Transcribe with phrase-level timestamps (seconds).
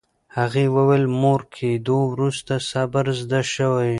[0.37, 3.89] هغې وویل، مور کېدو وروسته صبر زده شوی.